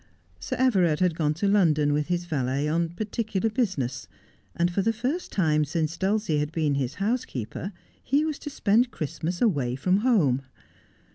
Sir 0.39 0.55
Everard 0.57 0.99
had 0.99 1.13
gone 1.13 1.35
to 1.35 1.47
London 1.47 1.93
with 1.93 2.07
his 2.07 2.25
valet, 2.25 2.67
on 2.67 2.89
particular 2.89 3.51
business; 3.51 4.07
and 4.55 4.71
for 4.71 4.81
the 4.81 4.91
first 4.91 5.31
time 5.31 5.63
since 5.63 5.95
Dulcie 5.95 6.39
had 6.39 6.51
been 6.51 6.73
his 6.73 6.95
housekeeper 6.95 7.71
he 8.03 8.25
was 8.25 8.39
to 8.39 8.49
spend 8.49 8.89
Christmas 8.89 9.43
away 9.43 9.75
from 9.75 9.97
home. 9.97 10.41